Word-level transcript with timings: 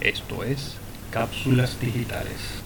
Esto 0.00 0.44
es 0.44 0.78
Cápsulas 1.10 1.78
Digitales, 1.78 2.62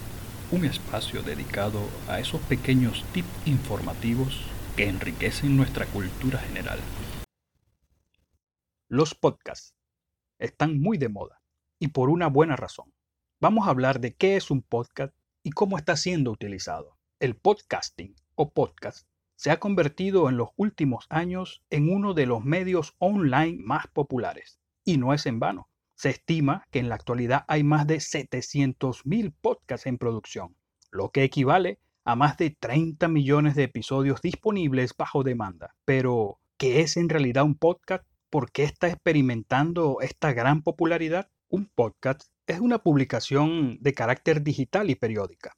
un 0.53 0.63
espacio 0.63 1.21
dedicado 1.21 1.81
a 2.07 2.21
esos 2.21 2.39
pequeños 2.39 3.03
tips 3.11 3.27
informativos 3.45 4.45
que 4.77 4.87
enriquecen 4.87 5.57
nuestra 5.57 5.85
cultura 5.85 6.39
general. 6.39 6.79
Los 8.87 9.15
podcasts 9.15 9.75
están 10.39 10.79
muy 10.79 10.97
de 10.97 11.09
moda 11.09 11.41
y 11.77 11.89
por 11.89 12.09
una 12.09 12.27
buena 12.27 12.55
razón. 12.55 12.93
Vamos 13.41 13.67
a 13.67 13.71
hablar 13.71 13.99
de 13.99 14.13
qué 14.13 14.37
es 14.37 14.49
un 14.49 14.61
podcast 14.61 15.13
y 15.43 15.51
cómo 15.51 15.77
está 15.77 15.97
siendo 15.97 16.31
utilizado. 16.31 16.97
El 17.19 17.35
podcasting 17.35 18.15
o 18.35 18.53
podcast 18.53 19.09
se 19.35 19.51
ha 19.51 19.59
convertido 19.59 20.29
en 20.29 20.37
los 20.37 20.51
últimos 20.55 21.05
años 21.09 21.61
en 21.69 21.93
uno 21.93 22.13
de 22.13 22.27
los 22.27 22.45
medios 22.45 22.95
online 22.97 23.57
más 23.61 23.87
populares. 23.87 24.61
Y 24.85 24.95
no 24.95 25.13
es 25.13 25.25
en 25.25 25.41
vano. 25.41 25.67
Se 25.95 26.09
estima 26.09 26.67
que 26.71 26.79
en 26.79 26.89
la 26.89 26.95
actualidad 26.95 27.45
hay 27.47 27.63
más 27.63 27.87
de 27.87 27.97
700.000 27.97 29.33
podcasts 29.41 29.87
en 29.87 29.97
producción, 29.97 30.55
lo 30.91 31.09
que 31.09 31.23
equivale 31.23 31.79
a 32.03 32.15
más 32.15 32.37
de 32.37 32.51
30 32.51 33.07
millones 33.07 33.55
de 33.55 33.63
episodios 33.63 34.21
disponibles 34.21 34.93
bajo 34.95 35.23
demanda. 35.23 35.73
Pero, 35.85 36.39
¿qué 36.57 36.81
es 36.81 36.97
en 36.97 37.09
realidad 37.09 37.45
un 37.45 37.55
podcast? 37.55 38.05
¿Por 38.29 38.51
qué 38.51 38.63
está 38.63 38.89
experimentando 38.89 39.97
esta 40.01 40.33
gran 40.33 40.61
popularidad? 40.61 41.29
Un 41.47 41.71
podcast 41.73 42.23
es 42.45 42.59
una 42.59 42.79
publicación 42.79 43.77
de 43.79 43.93
carácter 43.93 44.43
digital 44.43 44.89
y 44.89 44.95
periódica, 44.95 45.57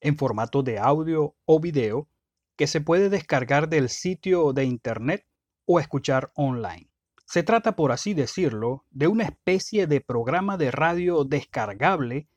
en 0.00 0.16
formato 0.16 0.62
de 0.62 0.78
audio 0.78 1.36
o 1.44 1.60
video, 1.60 2.08
que 2.56 2.66
se 2.66 2.80
puede 2.80 3.10
descargar 3.10 3.68
del 3.68 3.88
sitio 3.88 4.52
de 4.52 4.64
internet 4.64 5.26
o 5.66 5.78
escuchar 5.78 6.32
online. 6.34 6.88
Se 7.34 7.42
trata, 7.42 7.74
por 7.74 7.90
así 7.90 8.14
decirlo, 8.14 8.84
de 8.92 9.08
una 9.08 9.24
especie 9.24 9.88
de 9.88 10.00
programa 10.00 10.56
de 10.56 10.70
radio 10.70 11.24
descargable 11.24 12.28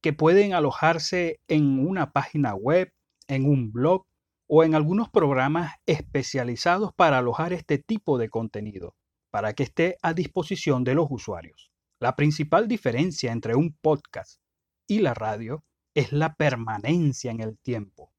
que 0.00 0.14
pueden 0.14 0.54
alojarse 0.54 1.42
en 1.48 1.86
una 1.86 2.12
página 2.12 2.54
web, 2.54 2.90
en 3.26 3.44
un 3.44 3.72
blog 3.72 4.06
o 4.46 4.64
en 4.64 4.74
algunos 4.74 5.10
programas 5.10 5.74
especializados 5.84 6.94
para 6.94 7.18
alojar 7.18 7.52
este 7.52 7.76
tipo 7.76 8.16
de 8.16 8.30
contenido, 8.30 8.96
para 9.30 9.52
que 9.52 9.64
esté 9.64 9.98
a 10.00 10.14
disposición 10.14 10.82
de 10.82 10.94
los 10.94 11.08
usuarios. 11.10 11.70
La 12.00 12.16
principal 12.16 12.68
diferencia 12.68 13.32
entre 13.32 13.54
un 13.54 13.76
podcast 13.82 14.40
y 14.86 15.00
la 15.00 15.12
radio 15.12 15.62
es 15.94 16.10
la 16.10 16.36
permanencia 16.36 17.30
en 17.30 17.42
el 17.42 17.58
tiempo. 17.58 18.14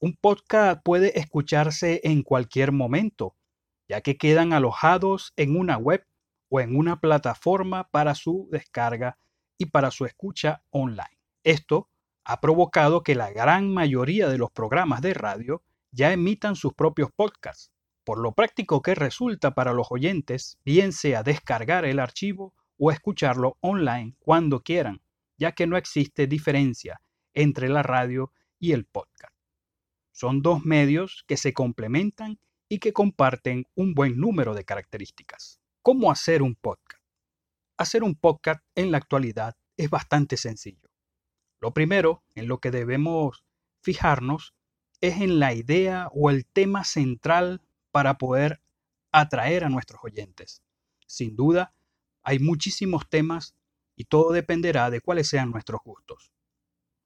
Un 0.00 0.16
podcast 0.18 0.80
puede 0.82 1.18
escucharse 1.18 2.00
en 2.04 2.22
cualquier 2.22 2.72
momento, 2.72 3.36
ya 3.88 4.02
que 4.02 4.16
quedan 4.16 4.52
alojados 4.52 5.32
en 5.36 5.56
una 5.56 5.76
web 5.76 6.06
o 6.50 6.60
en 6.60 6.76
una 6.76 7.00
plataforma 7.00 7.88
para 7.90 8.14
su 8.14 8.48
descarga 8.50 9.18
y 9.58 9.66
para 9.66 9.90
su 9.90 10.04
escucha 10.04 10.62
online. 10.70 11.18
Esto 11.42 11.88
ha 12.24 12.40
provocado 12.40 13.02
que 13.02 13.14
la 13.14 13.30
gran 13.30 13.72
mayoría 13.72 14.28
de 14.28 14.38
los 14.38 14.50
programas 14.50 15.00
de 15.00 15.14
radio 15.14 15.62
ya 15.90 16.12
emitan 16.12 16.56
sus 16.56 16.74
propios 16.74 17.10
podcasts, 17.14 17.72
por 18.04 18.18
lo 18.18 18.32
práctico 18.32 18.82
que 18.82 18.94
resulta 18.94 19.54
para 19.54 19.72
los 19.72 19.88
oyentes, 19.90 20.58
bien 20.64 20.92
sea 20.92 21.22
descargar 21.22 21.84
el 21.84 21.98
archivo 21.98 22.54
o 22.78 22.90
escucharlo 22.90 23.56
online 23.60 24.14
cuando 24.18 24.62
quieran, 24.62 25.02
ya 25.38 25.52
que 25.52 25.66
no 25.66 25.76
existe 25.76 26.26
diferencia 26.26 27.00
entre 27.34 27.68
la 27.68 27.82
radio 27.82 28.32
y 28.58 28.72
el 28.72 28.84
podcast. 28.84 29.34
Son 30.12 30.42
dos 30.42 30.64
medios 30.64 31.24
que 31.26 31.36
se 31.36 31.52
complementan 31.52 32.38
y 32.68 32.78
que 32.78 32.92
comparten 32.92 33.66
un 33.74 33.94
buen 33.94 34.18
número 34.18 34.54
de 34.54 34.64
características. 34.64 35.60
¿Cómo 35.82 36.10
hacer 36.10 36.42
un 36.42 36.54
podcast? 36.54 37.02
Hacer 37.76 38.02
un 38.02 38.14
podcast 38.14 38.62
en 38.74 38.90
la 38.90 38.98
actualidad 38.98 39.56
es 39.76 39.88
bastante 39.88 40.36
sencillo. 40.36 40.90
Lo 41.60 41.72
primero 41.72 42.22
en 42.34 42.48
lo 42.48 42.58
que 42.58 42.70
debemos 42.70 43.44
fijarnos 43.82 44.54
es 45.00 45.20
en 45.20 45.38
la 45.38 45.54
idea 45.54 46.08
o 46.12 46.30
el 46.30 46.44
tema 46.44 46.84
central 46.84 47.62
para 47.90 48.18
poder 48.18 48.60
atraer 49.12 49.64
a 49.64 49.68
nuestros 49.68 50.00
oyentes. 50.02 50.62
Sin 51.06 51.36
duda, 51.36 51.74
hay 52.22 52.38
muchísimos 52.38 53.08
temas 53.08 53.54
y 53.96 54.04
todo 54.04 54.32
dependerá 54.32 54.90
de 54.90 55.00
cuáles 55.00 55.28
sean 55.28 55.50
nuestros 55.50 55.80
gustos. 55.84 56.32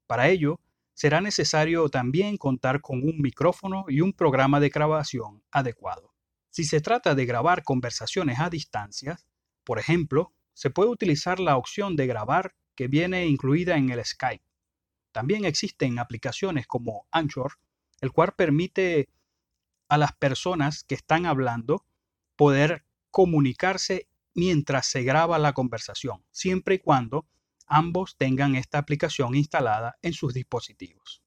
Para 0.06 0.28
ello, 0.28 0.60
será 0.94 1.20
necesario 1.20 1.88
también 1.88 2.36
contar 2.36 2.80
con 2.80 3.02
un 3.02 3.20
micrófono 3.20 3.84
y 3.88 4.00
un 4.00 4.12
programa 4.12 4.60
de 4.60 4.68
grabación 4.68 5.42
adecuado. 5.50 6.14
Si 6.50 6.64
se 6.64 6.80
trata 6.80 7.14
de 7.14 7.24
grabar 7.24 7.64
conversaciones 7.64 8.38
a 8.38 8.50
distancia, 8.50 9.18
por 9.64 9.78
ejemplo, 9.78 10.34
se 10.54 10.70
puede 10.70 10.90
utilizar 10.90 11.40
la 11.40 11.56
opción 11.56 11.96
de 11.96 12.06
grabar 12.06 12.54
que 12.74 12.88
viene 12.88 13.26
incluida 13.26 13.76
en 13.76 13.90
el 13.90 14.04
Skype. 14.04 14.44
También 15.12 15.44
existen 15.44 15.98
aplicaciones 15.98 16.66
como 16.66 17.06
Anchor, 17.10 17.54
el 18.00 18.12
cual 18.12 18.34
permite 18.36 19.08
a 19.88 19.98
las 19.98 20.12
personas 20.12 20.84
que 20.84 20.94
están 20.94 21.26
hablando 21.26 21.84
poder 22.36 22.84
comunicarse 23.10 24.08
mientras 24.34 24.86
se 24.86 25.02
graba 25.02 25.38
la 25.38 25.52
conversación, 25.52 26.24
siempre 26.30 26.76
y 26.76 26.78
cuando 26.78 27.26
ambos 27.66 28.16
tengan 28.16 28.54
esta 28.54 28.78
aplicación 28.78 29.34
instalada 29.34 29.96
en 30.02 30.12
sus 30.12 30.34
dispositivos. 30.34 31.22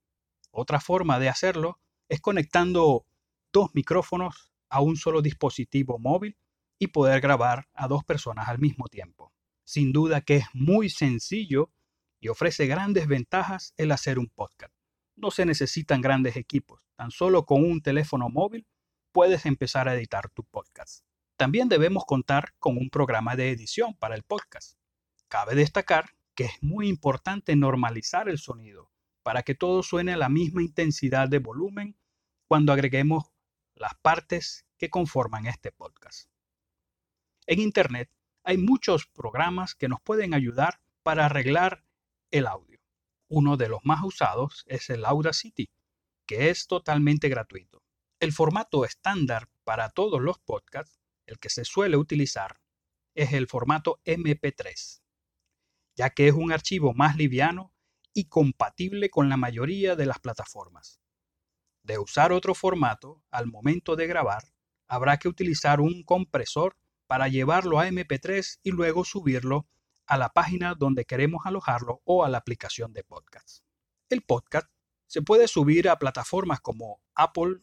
Otra 0.51 0.79
forma 0.79 1.19
de 1.19 1.29
hacerlo 1.29 1.79
es 2.09 2.21
conectando 2.21 3.05
dos 3.51 3.71
micrófonos 3.73 4.51
a 4.69 4.81
un 4.81 4.95
solo 4.95 5.21
dispositivo 5.21 5.99
móvil 5.99 6.37
y 6.79 6.87
poder 6.87 7.21
grabar 7.21 7.67
a 7.73 7.87
dos 7.87 8.03
personas 8.03 8.47
al 8.47 8.59
mismo 8.59 8.87
tiempo. 8.87 9.33
Sin 9.63 9.91
duda 9.91 10.21
que 10.21 10.37
es 10.37 10.45
muy 10.53 10.89
sencillo 10.89 11.71
y 12.19 12.27
ofrece 12.27 12.67
grandes 12.67 13.07
ventajas 13.07 13.73
el 13.77 13.91
hacer 13.91 14.19
un 14.19 14.29
podcast. 14.29 14.73
No 15.15 15.31
se 15.31 15.45
necesitan 15.45 16.01
grandes 16.01 16.35
equipos, 16.35 16.81
tan 16.95 17.11
solo 17.11 17.45
con 17.45 17.63
un 17.63 17.81
teléfono 17.81 18.29
móvil 18.29 18.67
puedes 19.11 19.45
empezar 19.45 19.87
a 19.87 19.95
editar 19.95 20.29
tu 20.29 20.43
podcast. 20.43 21.05
También 21.37 21.69
debemos 21.69 22.05
contar 22.05 22.53
con 22.59 22.77
un 22.77 22.89
programa 22.89 23.35
de 23.35 23.51
edición 23.51 23.93
para 23.95 24.15
el 24.15 24.23
podcast. 24.23 24.77
Cabe 25.27 25.55
destacar 25.55 26.14
que 26.35 26.43
es 26.45 26.61
muy 26.61 26.87
importante 26.89 27.55
normalizar 27.55 28.29
el 28.29 28.37
sonido 28.37 28.91
para 29.23 29.43
que 29.43 29.55
todo 29.55 29.81
suene 29.81 30.13
a 30.13 30.17
la 30.17 30.29
misma 30.29 30.61
intensidad 30.61 31.29
de 31.29 31.39
volumen 31.39 31.97
cuando 32.45 32.73
agreguemos 32.73 33.31
las 33.73 33.95
partes 33.95 34.67
que 34.77 34.89
conforman 34.89 35.47
este 35.47 35.71
podcast. 35.71 36.29
En 37.47 37.59
Internet 37.59 38.11
hay 38.43 38.57
muchos 38.57 39.07
programas 39.07 39.73
que 39.73 39.87
nos 39.87 40.01
pueden 40.01 40.33
ayudar 40.33 40.81
para 41.03 41.25
arreglar 41.25 41.85
el 42.31 42.47
audio. 42.47 42.79
Uno 43.27 43.57
de 43.57 43.69
los 43.69 43.79
más 43.83 44.03
usados 44.03 44.63
es 44.67 44.89
el 44.89 45.05
Audacity, 45.05 45.71
que 46.27 46.49
es 46.49 46.67
totalmente 46.67 47.29
gratuito. 47.29 47.81
El 48.19 48.33
formato 48.33 48.85
estándar 48.85 49.49
para 49.63 49.89
todos 49.89 50.21
los 50.21 50.37
podcasts, 50.39 50.99
el 51.25 51.39
que 51.39 51.49
se 51.49 51.65
suele 51.65 51.97
utilizar, 51.97 52.59
es 53.15 53.33
el 53.33 53.47
formato 53.47 53.99
MP3 54.05 55.04
ya 55.95 56.09
que 56.09 56.27
es 56.27 56.33
un 56.33 56.51
archivo 56.51 56.93
más 56.93 57.15
liviano 57.15 57.73
y 58.13 58.25
compatible 58.25 59.09
con 59.09 59.29
la 59.29 59.37
mayoría 59.37 59.95
de 59.95 60.05
las 60.05 60.19
plataformas. 60.19 60.99
De 61.83 61.97
usar 61.97 62.31
otro 62.31 62.55
formato, 62.55 63.21
al 63.31 63.47
momento 63.47 63.95
de 63.95 64.07
grabar, 64.07 64.43
habrá 64.87 65.17
que 65.17 65.27
utilizar 65.27 65.81
un 65.81 66.03
compresor 66.03 66.77
para 67.07 67.27
llevarlo 67.27 67.79
a 67.79 67.87
MP3 67.87 68.59
y 68.63 68.71
luego 68.71 69.05
subirlo 69.05 69.67
a 70.07 70.17
la 70.17 70.29
página 70.29 70.75
donde 70.75 71.05
queremos 71.05 71.45
alojarlo 71.45 72.01
o 72.05 72.23
a 72.23 72.29
la 72.29 72.39
aplicación 72.39 72.93
de 72.93 73.03
podcast. 73.03 73.63
El 74.09 74.21
podcast 74.21 74.67
se 75.07 75.21
puede 75.21 75.47
subir 75.47 75.89
a 75.89 75.97
plataformas 75.97 76.59
como 76.59 77.01
Apple, 77.13 77.61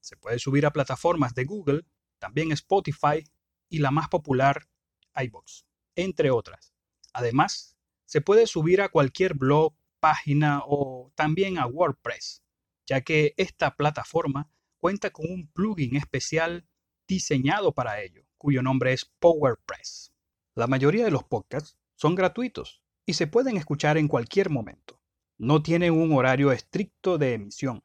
se 0.00 0.16
puede 0.16 0.38
subir 0.38 0.66
a 0.66 0.72
plataformas 0.72 1.34
de 1.34 1.44
Google, 1.44 1.86
también 2.18 2.52
Spotify 2.52 3.24
y 3.68 3.78
la 3.78 3.90
más 3.90 4.08
popular, 4.08 4.68
iBox, 5.14 5.64
entre 5.94 6.30
otras. 6.30 6.73
Además, 7.14 7.78
se 8.04 8.20
puede 8.20 8.46
subir 8.46 8.82
a 8.82 8.90
cualquier 8.90 9.34
blog, 9.34 9.74
página 10.00 10.62
o 10.66 11.10
también 11.14 11.58
a 11.58 11.66
WordPress, 11.66 12.42
ya 12.86 13.00
que 13.00 13.32
esta 13.38 13.74
plataforma 13.74 14.50
cuenta 14.78 15.10
con 15.10 15.30
un 15.30 15.48
plugin 15.48 15.96
especial 15.96 16.68
diseñado 17.08 17.72
para 17.72 18.02
ello, 18.02 18.26
cuyo 18.36 18.62
nombre 18.62 18.92
es 18.92 19.06
PowerPress. 19.18 20.12
La 20.54 20.66
mayoría 20.66 21.04
de 21.04 21.10
los 21.10 21.24
podcasts 21.24 21.78
son 21.94 22.14
gratuitos 22.14 22.82
y 23.06 23.14
se 23.14 23.26
pueden 23.26 23.56
escuchar 23.56 23.96
en 23.96 24.08
cualquier 24.08 24.50
momento. 24.50 25.00
No 25.38 25.62
tienen 25.62 25.92
un 25.92 26.12
horario 26.12 26.52
estricto 26.52 27.16
de 27.16 27.34
emisión. 27.34 27.82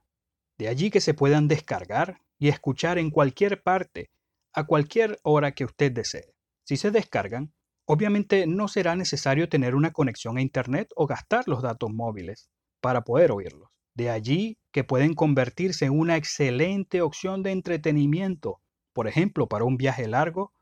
De 0.58 0.68
allí 0.68 0.92
que 0.92 1.02
se 1.02 1.14
puedan 1.14 1.48
descargar 1.48 2.22
y 2.38 2.50
escuchar 2.50 2.98
en 2.98 3.12
cualquier 3.12 3.64
parte, 3.64 4.12
a 4.54 4.66
cualquier 4.66 5.20
hora 5.24 5.54
que 5.54 5.66
usted 5.66 5.92
desee. 5.92 6.36
Si 6.64 6.78
se 6.78 6.92
descargan, 6.92 7.54
Obviamente 7.92 8.46
no 8.46 8.68
será 8.68 8.96
necesario 8.96 9.50
tener 9.50 9.74
una 9.74 9.90
conexión 9.90 10.38
a 10.38 10.44
Internet 10.44 10.92
o 10.96 11.08
gastar 11.08 11.48
los 11.48 11.64
datos 11.64 11.90
móviles 11.92 12.48
para 12.82 13.04
poder 13.04 13.32
oírlos. 13.32 13.72
De 13.96 14.12
allí 14.12 14.60
que 14.72 14.84
pueden 14.84 15.16
convertirse 15.16 15.86
en 15.86 15.98
una 15.98 16.16
excelente 16.16 17.02
opción 17.02 17.42
de 17.42 17.50
entretenimiento, 17.50 18.62
por 18.94 19.08
ejemplo, 19.08 19.48
para 19.48 19.64
un 19.64 19.76
viaje 19.76 20.08
largo, 20.08 20.54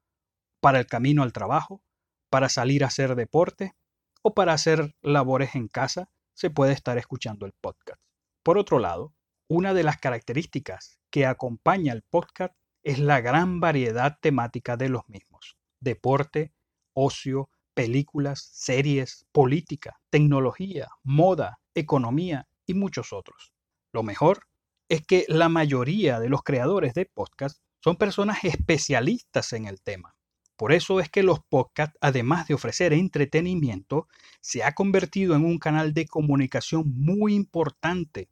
para 0.62 0.79
el 0.79 0.88
camino 0.88 1.21
al 1.21 1.33
trabajo, 1.33 1.83
para 2.29 2.47
salir 2.47 2.85
a 2.85 2.88
hacer 2.88 3.13
deporte 3.15 3.75
o 4.21 4.33
para 4.33 4.53
hacer 4.53 4.95
labores 5.01 5.53
en 5.56 5.68
casa, 5.68 6.09
se 6.33 6.50
puede 6.50 6.71
estar 6.71 6.97
escuchando 6.97 7.45
el 7.45 7.51
podcast. 7.59 8.01
Por 8.41 8.57
otro 8.57 8.79
lado, 8.79 9.13
una 9.50 9.74
de 9.74 9.83
las 9.83 9.97
características 9.97 11.01
que 11.12 11.25
acompaña 11.25 11.91
al 11.91 12.03
podcast 12.03 12.56
es 12.83 13.00
la 13.00 13.19
gran 13.19 13.59
variedad 13.59 14.18
temática 14.21 14.77
de 14.77 14.88
los 14.88 15.09
mismos. 15.09 15.57
Deporte, 15.81 16.53
ocio, 16.99 17.49
películas, 17.75 18.49
series, 18.53 19.27
política, 19.31 19.99
tecnología, 20.09 20.88
moda, 21.03 21.59
economía 21.75 22.47
y 22.65 22.73
muchos 22.73 23.13
otros. 23.13 23.53
Lo 23.94 24.01
mejor 24.01 24.47
es 24.89 25.05
que 25.05 25.25
la 25.27 25.47
mayoría 25.47 26.19
de 26.19 26.29
los 26.29 26.41
creadores 26.41 26.95
de 26.95 27.05
podcast 27.05 27.59
son 27.83 27.97
personas 27.97 28.44
especialistas 28.44 29.53
en 29.53 29.67
el 29.67 29.79
tema. 29.83 30.15
Por 30.55 30.73
eso 30.73 30.99
es 30.99 31.07
que 31.07 31.21
los 31.21 31.39
podcasts, 31.47 31.95
además 32.01 32.47
de 32.47 32.55
ofrecer 32.55 32.94
entretenimiento, 32.94 34.07
se 34.41 34.63
ha 34.63 34.73
convertido 34.73 35.35
en 35.35 35.45
un 35.45 35.59
canal 35.59 35.93
de 35.93 36.07
comunicación 36.07 36.91
muy 36.95 37.35
importante, 37.35 38.31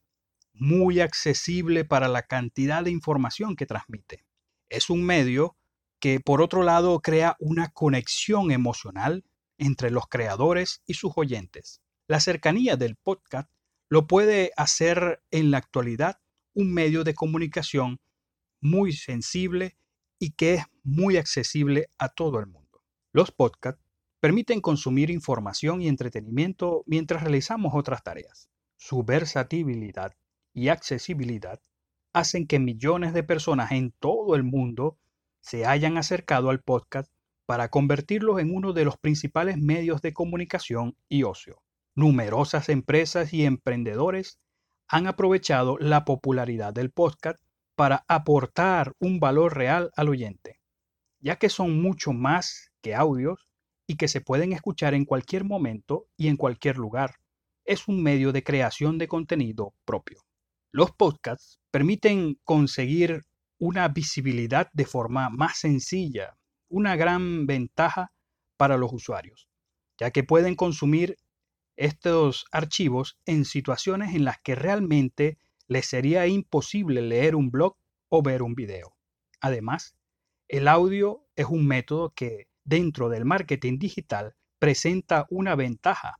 muy 0.53 1.01
accesible 1.01 1.85
para 1.85 2.07
la 2.07 2.23
cantidad 2.23 2.83
de 2.83 2.89
información 2.89 3.56
que 3.56 3.68
transmite. 3.68 4.25
Es 4.69 4.89
un 4.89 5.03
medio 5.03 5.56
que, 6.06 6.19
por 6.19 6.40
otro 6.44 6.62
lado, 6.62 7.00
crea 7.00 7.36
una 7.40 7.69
conexión 7.69 8.52
emocional 8.52 9.25
entre 9.57 9.90
los 9.90 10.06
creadores 10.07 10.84
y 10.86 10.94
sus 10.94 11.13
oyentes. 11.16 11.81
La 12.07 12.19
cercanía 12.19 12.78
del 12.78 12.96
podcast 12.96 13.50
lo 13.90 14.06
puede 14.06 14.52
hacer 14.56 15.24
en 15.31 15.50
la 15.50 15.57
actualidad 15.57 16.19
un 16.54 16.72
medio 16.72 17.04
de 17.04 17.16
comunicación 17.16 18.00
muy 18.62 18.94
sensible 18.94 19.80
y 20.19 20.34
que 20.34 20.54
es 20.54 20.66
muy 20.84 21.18
accesible 21.18 21.90
a 21.98 22.10
todo 22.10 22.38
el 22.38 22.46
mundo. 22.46 22.84
Los 23.12 23.31
podcasts 23.31 23.81
permiten 24.19 24.62
consumir 24.62 25.10
información 25.10 25.81
y 25.81 25.88
entretenimiento 25.88 26.84
mientras 26.86 27.24
realizamos 27.24 27.74
otras 27.74 28.04
tareas. 28.04 28.48
Su 28.78 29.04
versatilidad 29.04 30.13
y 30.54 30.68
accesibilidad 30.68 31.60
hacen 32.13 32.46
que 32.46 32.60
millones 32.60 33.12
de 33.16 33.24
personas 33.24 33.72
en 33.72 33.90
todo 33.90 34.36
el 34.36 34.44
mundo 34.44 35.00
se 35.45 35.68
hayan 35.68 35.97
acercado 35.97 36.50
al 36.50 36.63
podcast 36.63 37.12
para 37.45 37.69
convertirlos 37.69 38.39
en 38.39 38.53
uno 38.53 38.74
de 38.74 38.83
los 38.83 38.97
principales 38.97 39.57
medios 39.57 40.01
de 40.01 40.12
comunicación 40.12 40.97
y 41.07 41.21
ocio. 41.21 41.62
Numerosas 41.94 42.68
empresas 42.69 43.31
y 43.31 43.45
emprendedores 43.45 44.39
han 44.88 45.06
aprovechado 45.06 45.77
la 45.77 46.03
popularidad 46.03 46.74
del 46.74 46.89
podcast 46.89 47.38
para 47.75 48.06
aportar 48.07 48.94
un 49.00 49.19
valor 49.19 49.56
real 49.56 49.92
al 49.95 50.09
oyente, 50.09 50.62
ya 51.19 51.36
que 51.36 51.50
son 51.50 51.80
mucho 51.80 52.12
más 52.12 52.71
que 52.81 52.95
audios 52.95 53.47
y 53.86 53.97
que 53.97 54.07
se 54.07 54.21
pueden 54.21 54.51
escuchar 54.51 54.95
en 54.95 55.06
cualquier 55.06 55.44
momento 55.44 56.07
y 56.18 56.27
en 56.27 56.38
cualquier 56.38 56.77
lugar. 56.77 57.18
Es 57.65 57.88
un 57.88 58.01
medio 58.01 58.31
de 58.31 58.44
creación 58.44 58.97
de 58.97 59.07
contenido 59.07 59.75
propio. 59.86 60.24
Los 60.71 60.92
podcasts 60.92 61.59
permiten 61.69 62.39
conseguir 62.44 63.21
una 63.57 63.88
visibilidad 63.88 64.69
de 64.74 64.86
forma 64.86 65.30
más 65.30 65.57
sencilla, 65.57 66.38
una 66.69 66.96
gran 66.96 67.46
ventaja 67.46 68.12
para 68.57 68.78
los 68.78 68.92
usuarios, 68.94 69.48
ya 69.98 70.12
que 70.12 70.24
pueden 70.24 70.56
consumir 70.56 71.18
estos 71.75 72.46
archivos 72.52 73.18
en 73.25 73.46
situaciones 73.46 74.16
en 74.16 74.25
las 74.25 74.40
que 74.40 74.56
realmente 74.56 75.38
les 75.68 75.86
sería 75.86 76.28
imposible 76.28 77.02
leer 77.02 77.36
un 77.36 77.52
blog 77.52 77.78
o 78.10 78.22
ver 78.22 78.42
un 78.44 78.56
video. 78.56 78.96
Además, 79.42 79.96
el 80.48 80.68
audio 80.68 81.28
es 81.36 81.48
un 81.48 81.66
método 81.68 82.13
que 82.13 82.48
dentro 82.63 83.10
del 83.10 83.25
marketing 83.25 83.78
digital 83.78 84.36
presenta 84.60 85.25
una 85.30 85.56
ventaja 85.56 86.19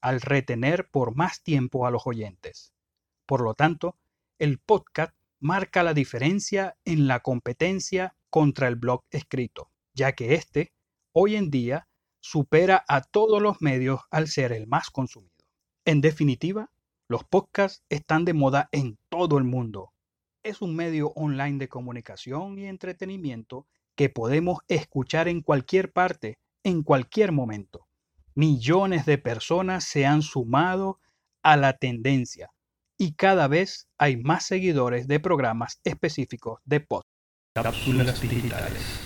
al 0.00 0.20
retener 0.20 0.88
por 0.90 1.14
más 1.16 1.42
tiempo 1.42 1.86
a 1.86 1.90
los 1.90 2.06
oyentes. 2.06 2.72
Por 3.26 3.42
lo 3.42 3.54
tanto, 3.54 3.96
el 4.38 4.58
podcast 4.58 5.14
marca 5.42 5.82
la 5.82 5.92
diferencia 5.92 6.76
en 6.84 7.08
la 7.08 7.18
competencia 7.18 8.14
contra 8.30 8.68
el 8.68 8.76
blog 8.76 9.02
escrito, 9.10 9.72
ya 9.92 10.12
que 10.12 10.34
éste, 10.34 10.72
hoy 11.10 11.34
en 11.34 11.50
día, 11.50 11.88
supera 12.20 12.84
a 12.86 13.00
todos 13.00 13.42
los 13.42 13.60
medios 13.60 14.02
al 14.12 14.28
ser 14.28 14.52
el 14.52 14.68
más 14.68 14.88
consumido. 14.90 15.34
En 15.84 16.00
definitiva, 16.00 16.70
los 17.08 17.24
podcasts 17.24 17.82
están 17.88 18.24
de 18.24 18.34
moda 18.34 18.68
en 18.70 18.98
todo 19.08 19.36
el 19.36 19.42
mundo. 19.42 19.92
Es 20.44 20.62
un 20.62 20.76
medio 20.76 21.08
online 21.16 21.58
de 21.58 21.68
comunicación 21.68 22.56
y 22.60 22.66
entretenimiento 22.66 23.66
que 23.96 24.08
podemos 24.10 24.60
escuchar 24.68 25.26
en 25.26 25.42
cualquier 25.42 25.92
parte, 25.92 26.38
en 26.62 26.84
cualquier 26.84 27.32
momento. 27.32 27.88
Millones 28.36 29.06
de 29.06 29.18
personas 29.18 29.82
se 29.82 30.06
han 30.06 30.22
sumado 30.22 31.00
a 31.42 31.56
la 31.56 31.78
tendencia 31.78 32.52
y 33.02 33.14
cada 33.14 33.48
vez 33.48 33.88
hay 33.98 34.16
más 34.16 34.46
seguidores 34.46 35.08
de 35.08 35.18
programas 35.18 35.80
específicos 35.82 36.60
de 36.64 36.78
podcast. 36.78 37.10
Cápsulas 37.52 38.22
digitales. 38.22 39.00